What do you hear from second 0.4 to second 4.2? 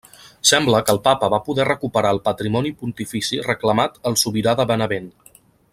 Sembla que el Papa va poder recuperar el patrimoni pontifici reclamat al